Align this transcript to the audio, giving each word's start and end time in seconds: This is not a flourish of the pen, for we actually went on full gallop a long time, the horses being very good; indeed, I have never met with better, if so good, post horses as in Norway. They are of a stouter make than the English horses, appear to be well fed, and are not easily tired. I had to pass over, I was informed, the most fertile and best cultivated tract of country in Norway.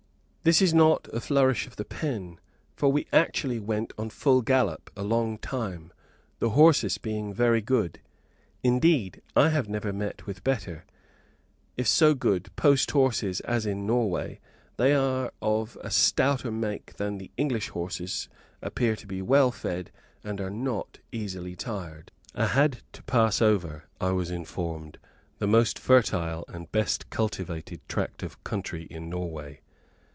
This 0.43 0.59
is 0.59 0.73
not 0.73 1.07
a 1.13 1.19
flourish 1.19 1.67
of 1.67 1.75
the 1.75 1.85
pen, 1.85 2.39
for 2.75 2.91
we 2.91 3.05
actually 3.13 3.59
went 3.59 3.93
on 3.95 4.09
full 4.09 4.41
gallop 4.41 4.89
a 4.97 5.03
long 5.03 5.37
time, 5.37 5.93
the 6.39 6.49
horses 6.49 6.97
being 6.97 7.31
very 7.31 7.61
good; 7.61 7.99
indeed, 8.63 9.21
I 9.35 9.49
have 9.49 9.69
never 9.69 9.93
met 9.93 10.25
with 10.25 10.43
better, 10.43 10.83
if 11.77 11.87
so 11.87 12.15
good, 12.15 12.49
post 12.55 12.89
horses 12.89 13.41
as 13.41 13.67
in 13.67 13.85
Norway. 13.85 14.39
They 14.77 14.95
are 14.95 15.31
of 15.43 15.77
a 15.81 15.91
stouter 15.91 16.49
make 16.51 16.95
than 16.95 17.19
the 17.19 17.29
English 17.37 17.69
horses, 17.69 18.27
appear 18.63 18.95
to 18.95 19.05
be 19.05 19.21
well 19.21 19.51
fed, 19.51 19.91
and 20.23 20.41
are 20.41 20.49
not 20.49 20.97
easily 21.11 21.55
tired. 21.55 22.11
I 22.33 22.47
had 22.47 22.81
to 22.93 23.03
pass 23.03 23.43
over, 23.43 23.83
I 23.99 24.09
was 24.09 24.31
informed, 24.31 24.97
the 25.37 25.45
most 25.45 25.77
fertile 25.77 26.45
and 26.47 26.71
best 26.71 27.11
cultivated 27.11 27.87
tract 27.87 28.23
of 28.23 28.43
country 28.43 28.85
in 28.85 29.07
Norway. 29.07 29.61